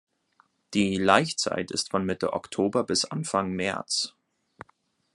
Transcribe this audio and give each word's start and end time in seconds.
Die 0.73 0.95
Laichzeit 0.97 1.69
ist 1.69 1.91
von 1.91 2.03
Mitte 2.03 2.33
Oktober 2.33 2.83
bis 2.83 3.05
Anfang 3.05 3.51
März. 3.51 4.15